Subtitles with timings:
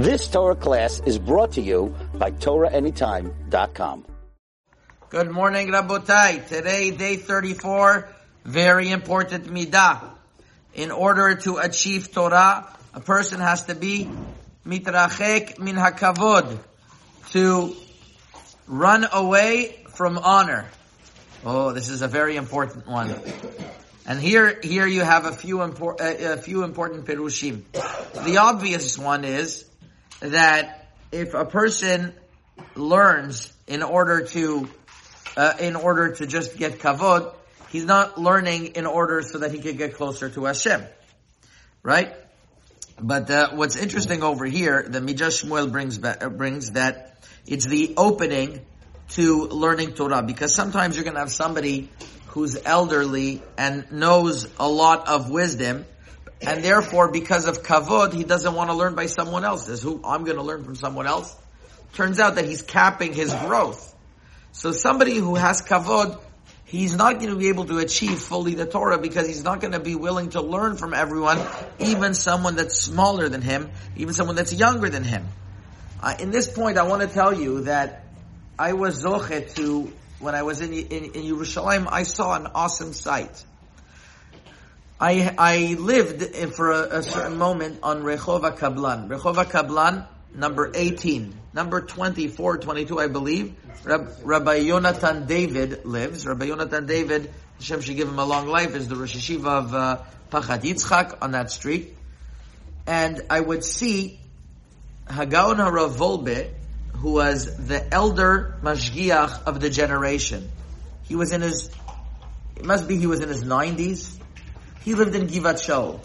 [0.00, 4.06] This Torah class is brought to you by TorahAnytime.com.
[5.10, 6.48] Good morning, Rabotai.
[6.48, 8.08] Today, day 34,
[8.46, 10.00] very important midah.
[10.72, 14.08] In order to achieve Torah, a person has to be
[14.64, 16.56] mitrachek min hakavod,
[17.32, 17.76] to
[18.66, 20.64] run away from honor.
[21.44, 23.14] Oh, this is a very important one.
[24.06, 27.64] And here, here you have a few, impor- a, a few important perushim.
[28.24, 29.69] The obvious one is
[30.20, 32.14] that if a person
[32.74, 34.68] learns in order to,
[35.36, 37.34] uh, in order to just get kavod,
[37.70, 40.84] he's not learning in order so that he can get closer to Hashem,
[41.82, 42.14] right?
[43.00, 47.66] But uh, what's interesting over here, the Midrash Shmuel brings ba- uh, brings that it's
[47.66, 48.60] the opening
[49.10, 51.88] to learning Torah because sometimes you're going to have somebody
[52.28, 55.86] who's elderly and knows a lot of wisdom,
[56.42, 59.64] and therefore, because of kavod, he doesn't want to learn by someone else.
[59.64, 61.36] There's who I'm going to learn from someone else.
[61.94, 63.94] Turns out that he's capping his growth.
[64.52, 66.18] So somebody who has kavod,
[66.64, 69.72] he's not going to be able to achieve fully the Torah because he's not going
[69.72, 71.38] to be willing to learn from everyone,
[71.78, 75.26] even someone that's smaller than him, even someone that's younger than him.
[76.02, 78.06] Uh, in this point, I want to tell you that
[78.58, 82.92] I was zochet to when I was in, in, in Yerushalayim, I saw an awesome
[82.92, 83.44] sight.
[85.02, 86.22] I, I lived
[86.54, 89.08] for a, a certain moment on Rehova Kablan.
[89.08, 91.34] Rehova Kablan, number 18.
[91.54, 93.54] Number 24, 22, I believe.
[93.82, 96.26] Rab, Rabbi Yonatan David lives.
[96.26, 99.74] Rabbi Yonatan David, Hashem should give him a long life, is the Rosh HaYeshiva of
[99.74, 101.96] uh, Pachad Yitzchak on that street.
[102.86, 104.20] And I would see
[105.06, 106.50] Hagaon Harav Wolbe,
[106.96, 110.50] who was the elder mashgiach of the generation.
[111.04, 111.70] He was in his,
[112.56, 114.18] it must be he was in his 90s.
[114.84, 116.00] He lived in Givat Shaul.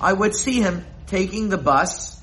[0.00, 2.20] I would see him taking the bus,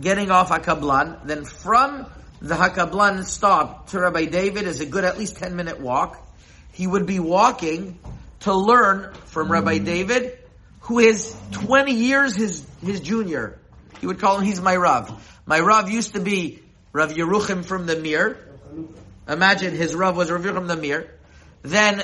[0.00, 2.06] getting off Hakablan, then from
[2.40, 6.26] the Hakablan stop to Rabbi David is a good at least 10 minute walk.
[6.72, 7.98] He would be walking
[8.40, 10.38] to learn from Rabbi David,
[10.80, 13.58] who is 20 years his, his junior.
[14.00, 15.40] He would call him, he's my Rav.
[15.44, 18.38] My Rav used to be Rav Yeruchim from the Mir.
[19.28, 21.10] Imagine his Rav was Rav Yeruchim the Mir.
[21.62, 22.02] Then,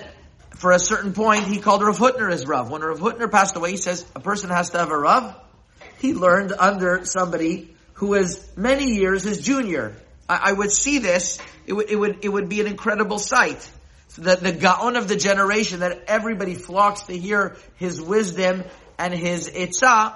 [0.56, 2.70] for a certain point, he called Rav Hutner his Rav.
[2.70, 5.36] When Rav Hutner passed away, he says, a person has to have a Rav.
[5.98, 9.94] He learned under somebody who is many years his junior.
[10.28, 13.70] I, I would see this, it would, it would, it would be an incredible sight.
[14.08, 18.64] So that the Gaon of the generation, that everybody flocks to hear his wisdom
[18.98, 20.14] and his itzah,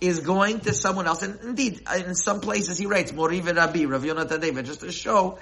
[0.00, 1.22] is going to someone else.
[1.22, 5.38] And indeed, in some places he writes, Mori Rabbi, Rav Yonatan David, just to show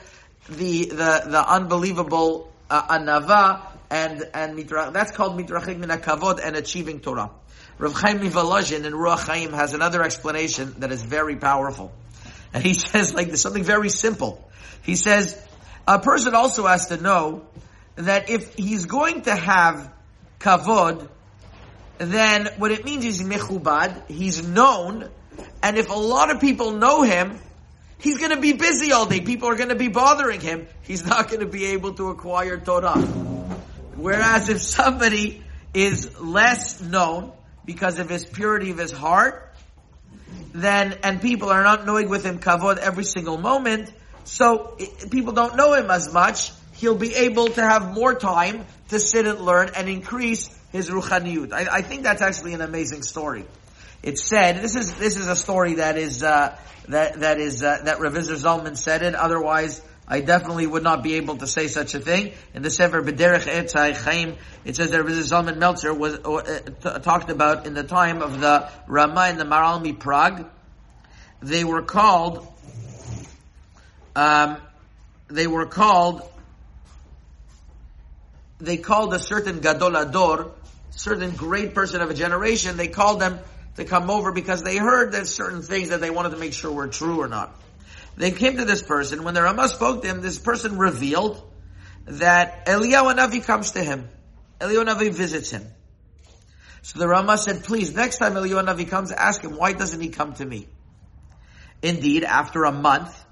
[0.50, 6.56] the, the, the unbelievable uh, anava and, and mitra, that's called mitrachik min kavod and
[6.56, 7.30] achieving Torah.
[7.78, 11.92] Rav Chaim Mivolozhin in Ruach Chaim has another explanation that is very powerful.
[12.52, 14.48] And he says like there's something very simple.
[14.82, 15.40] He says,
[15.86, 17.46] a person also has to know
[17.96, 19.92] that if he's going to have
[20.40, 21.08] kavod,
[21.98, 25.08] then what it means is mechubad, he's known,
[25.62, 27.38] and if a lot of people know him,
[27.98, 29.20] he's going to be busy all day.
[29.20, 30.66] People are going to be bothering him.
[30.82, 33.25] He's not going to be able to acquire Torah.
[33.96, 35.42] Whereas if somebody
[35.72, 37.32] is less known
[37.64, 39.54] because of his purity of his heart,
[40.54, 43.92] then, and people are not knowing with him kavod every single moment,
[44.24, 44.76] so
[45.10, 49.26] people don't know him as much, he'll be able to have more time to sit
[49.26, 51.52] and learn and increase his ruchaniyut.
[51.52, 53.44] I, I think that's actually an amazing story.
[54.02, 56.56] It said this is this is a story that is uh,
[56.88, 59.14] that that is uh, that Rav Isser Zalman said it.
[59.14, 62.32] Otherwise, I definitely would not be able to say such a thing.
[62.54, 66.60] In the Sefer Bederech Etz HaChaim, it says that Rav Isser Zalman Meltzer was uh,
[66.64, 70.48] t- talked about in the time of the Rama and the Maharal MiPrague.
[71.42, 72.46] They were called.
[74.14, 74.58] Um,
[75.28, 76.22] they were called
[78.58, 80.50] they called a certain gadol hador,
[80.90, 83.38] certain great person of a generation, they called them
[83.76, 86.72] to come over because they heard that certain things that they wanted to make sure
[86.72, 87.54] were true or not.
[88.16, 89.24] They came to this person.
[89.24, 91.42] When the Rama spoke to him, this person revealed
[92.06, 94.08] that Eliyahu Navi comes to him.
[94.60, 95.66] Eliyahu Navi visits him.
[96.82, 100.08] So the Rama said, please, next time Eliyahu Navi comes, ask him, why doesn't he
[100.08, 100.68] come to me?
[101.82, 103.24] Indeed, after a month,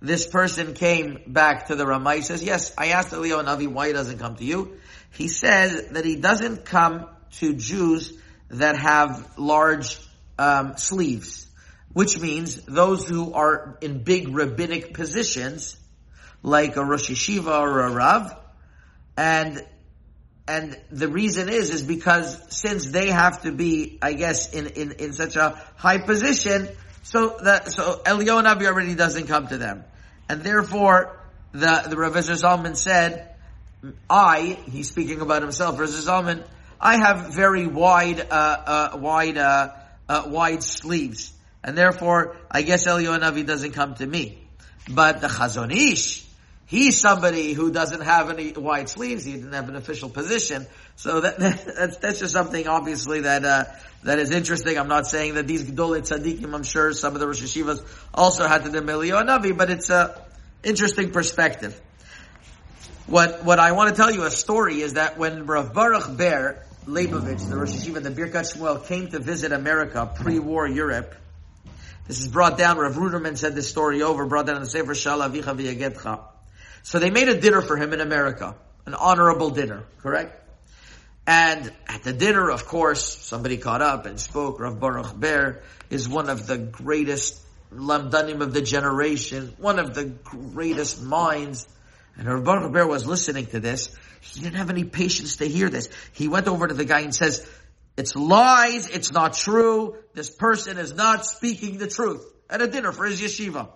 [0.00, 2.14] this person came back to the Rama.
[2.16, 4.78] He says, yes, I asked Eliyahu Navi why he doesn't come to you.
[5.12, 7.08] He says that he doesn't come
[7.38, 8.12] to Jews
[8.48, 9.98] that have large
[10.38, 11.43] um, sleeves,
[11.94, 15.76] which means those who are in big rabbinic positions,
[16.42, 18.36] like a Rosh Yeshiva or a Rav,
[19.16, 19.64] and
[20.46, 24.92] and the reason is is because since they have to be, I guess, in in,
[24.92, 26.68] in such a high position,
[27.04, 29.84] So that so Eliyahu Navi already doesn't come to them,
[30.26, 31.20] and therefore
[31.52, 33.36] the the Rav Zalman said,
[34.08, 36.44] "I." He's speaking about himself, Rav Zalman.
[36.80, 39.72] I have very wide, uh, uh, wide, uh,
[40.08, 41.33] uh, wide sleeves,
[41.64, 44.38] and therefore I guess Eliyahu Navi doesn't come to me.
[44.88, 46.24] But the Chazon Ish,
[46.66, 49.24] he's somebody who doesn't have any white sleeves.
[49.24, 50.66] He didn't have an official position.
[50.96, 53.64] So that, that's, that's just something obviously that, uh,
[54.02, 54.78] that is interesting.
[54.78, 57.82] I'm not saying that these Gedolei Tzaddikim, I'm sure some of the Rosh HaYeshivas
[58.12, 60.22] also had to the Navi, but it's a
[60.62, 61.80] interesting perspective.
[63.06, 66.62] What, what I want to tell you a story is that when Rav Baruch Ber
[66.86, 71.14] Leibovitz, the Rosh HaYeshiva, the Birkat Shmuel came to visit America, pre-war Europe,
[72.06, 74.92] this is brought down, Rav Ruderman said this story over, brought down in the Sefer
[74.92, 76.20] Sh'al Avicha V'yagedcha.
[76.82, 78.56] So they made a dinner for him in America.
[78.86, 80.40] An honorable dinner, correct?
[81.26, 84.60] And at the dinner, of course, somebody caught up and spoke.
[84.60, 87.40] Rav Baruch Ber is one of the greatest
[87.72, 91.66] lamdanim of the generation, one of the greatest minds.
[92.16, 93.96] And Rav Baruch Ber was listening to this.
[94.20, 95.88] He didn't have any patience to hear this.
[96.12, 97.48] He went over to the guy and says,
[97.96, 102.92] it's lies, it's not true, this person is not speaking the truth at a dinner
[102.92, 103.68] for his yeshiva.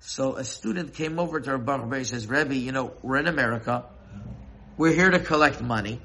[0.00, 3.26] So a student came over to Rabbi Baruch and says, Rebbe, you know, we're in
[3.26, 3.86] America.
[4.76, 6.00] We're here to collect money.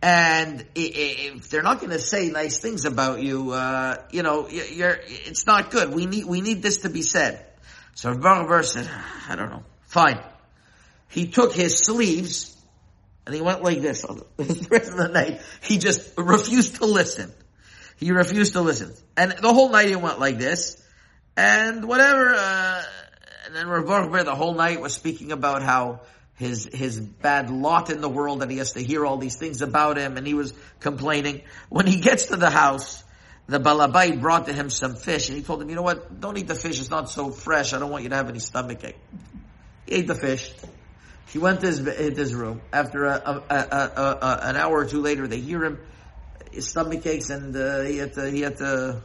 [0.00, 5.00] And if they're not going to say nice things about you, uh, you know, you're,
[5.06, 5.92] it's not good.
[5.92, 7.44] We need, we need this to be said.
[7.94, 8.88] So Rabbi said,
[9.28, 9.64] I don't know.
[9.82, 10.20] Fine.
[11.08, 12.56] He took his sleeves
[13.26, 14.02] and he went like this
[14.36, 15.40] the rest of the night.
[15.62, 17.32] He just refused to listen.
[17.96, 18.92] He refused to listen.
[19.16, 20.82] And the whole night he went like this
[21.36, 22.34] and whatever.
[22.34, 22.82] Uh,
[23.46, 26.00] and then Rav the whole night was speaking about how
[26.34, 29.62] his his bad lot in the world that he has to hear all these things
[29.62, 31.42] about him, and he was complaining.
[31.68, 33.04] When he gets to the house,
[33.46, 36.20] the balabai brought to him some fish, and he told him, "You know what?
[36.20, 36.80] Don't eat the fish.
[36.80, 37.72] It's not so fresh.
[37.74, 38.98] I don't want you to have any stomach ache."
[39.86, 40.52] He ate the fish.
[41.28, 42.60] He went to his, his room.
[42.72, 45.78] After a, a, a, an hour or two later, they hear him.
[46.50, 49.02] His stomach aches, and uh, he had to he had to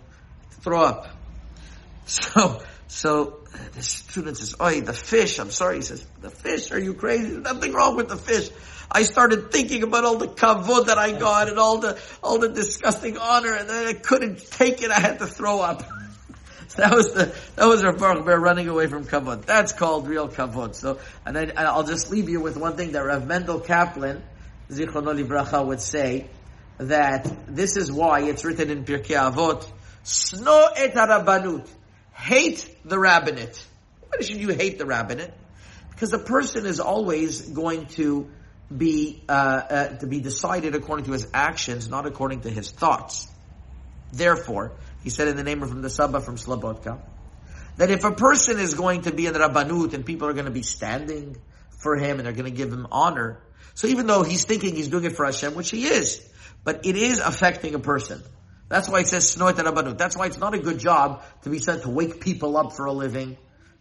[0.62, 1.08] throw up.
[2.10, 3.40] So, so
[3.74, 5.76] the student says, "Oh, the fish." I'm sorry.
[5.76, 6.72] He says, "The fish?
[6.72, 7.32] Are you crazy?
[7.32, 8.50] There's nothing wrong with the fish."
[8.90, 12.48] I started thinking about all the kavod that I got and all the all the
[12.48, 14.92] disgusting honor, and then I couldn't take it.
[14.92, 15.84] I had to throw up.
[16.76, 19.46] that was the that was our Baruch Ber running away from kavod.
[19.46, 20.76] That's called real kavod.
[20.76, 24.22] So, and, I, will just leave you with one thing that Rav Mendel Kaplan,
[24.70, 26.30] Zichrono Livracha, would say
[26.78, 29.66] that this is why it's written in Pirkei Avot,
[30.04, 31.68] "Sno et harabanut."
[32.18, 33.64] hate the rabbinate.
[34.10, 35.34] Why should you hate the rabbinate?
[35.92, 38.30] Because a person is always going to
[38.76, 43.28] be uh, uh, to be decided according to his actions, not according to his thoughts.
[44.12, 44.74] Therefore,
[45.08, 47.00] he said in the name of the Saba from Slobodka,
[47.78, 50.52] that if a person is going to be in Rabbanut and people are going to
[50.52, 51.38] be standing
[51.70, 53.42] for him and they're going to give him honor,
[53.74, 56.22] so even though he's thinking he's doing it for Hashem, which he is,
[56.66, 58.22] but it is affecting a person.
[58.68, 59.98] That's why it says snoit rabbanut.
[59.98, 62.84] That's why it's not a good job to be sent to wake people up for
[62.84, 63.38] a living,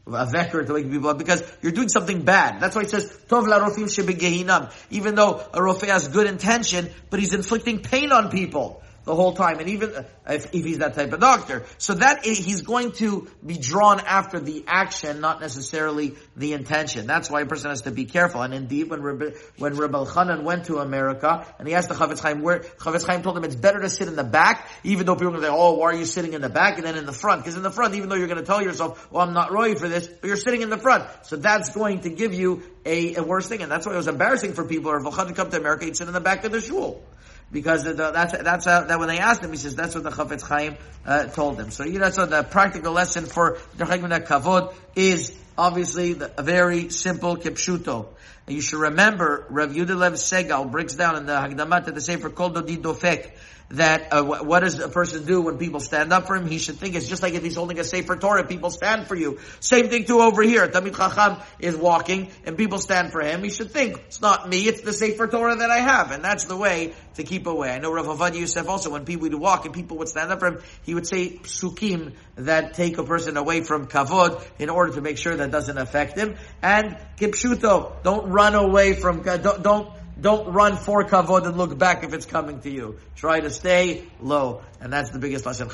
[0.06, 2.60] a veker to wake people up, because you're doing something bad.
[2.60, 4.72] That's why it says tov la rofim shebegehinam.
[4.90, 9.32] Even though a rofei has good intention, but he's inflicting pain on people the whole
[9.32, 9.90] time, and even
[10.28, 11.64] if, if, he's that type of doctor.
[11.78, 17.06] So that he's going to be drawn after the action, not necessarily the intention.
[17.06, 18.42] That's why a person has to be careful.
[18.42, 22.20] And indeed, when Reb, when Reb Elchanan went to America, and he asked the Chofetz
[22.20, 25.14] Chaim where, Chofetz Chaim told him it's better to sit in the back, even though
[25.14, 26.96] people are going to say, oh, why are you sitting in the back and then
[26.96, 27.42] in the front?
[27.42, 29.76] Because in the front, even though you're going to tell yourself, well, I'm not ready
[29.76, 31.08] for this, but you're sitting in the front.
[31.22, 33.62] So that's going to give you a, a worse thing.
[33.62, 35.96] And that's why it was embarrassing for people, or if Elchanan come to America, he'd
[35.96, 37.04] sit in the back of the shul
[37.52, 40.10] because the, that's that's how, that when they asked him, he says that's what the
[40.10, 41.70] Chafetz Chaim uh, told him.
[41.70, 47.36] So you so the practical lesson for the Kavod is obviously the, a very simple
[47.36, 48.08] kipshuto.
[48.48, 52.52] You should remember, Rav Yudelev Segal breaks down in the Hagdamat that the Sefer Kol
[52.52, 53.32] Dodi Dofek
[53.70, 56.46] that uh, what does a person do when people stand up for him?
[56.46, 59.16] He should think it's just like if he's holding a Sefer Torah, people stand for
[59.16, 59.40] you.
[59.60, 60.68] Same thing too over here.
[60.68, 63.42] Talmid Chacham is walking and people stand for him.
[63.42, 66.12] He should think, it's not me, it's the Sefer Torah that I have.
[66.12, 67.70] And that's the way to keep away.
[67.70, 70.38] I know Rav Ovadia Yosef also, when people would walk and people would stand up
[70.38, 74.92] for him, he would say psukim that take a person away from kavod in order
[74.92, 76.36] to make sure that doesn't affect him.
[76.62, 79.86] And kipshuto, don't run away from, don't, don't
[80.20, 82.98] don't run for kavod and look back if it's coming to you.
[83.16, 84.62] Try to stay low.
[84.80, 85.68] And that's the biggest lesson.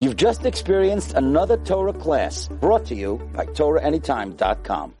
[0.00, 4.94] You've just experienced another Torah class brought to you by TorahAnytime.com.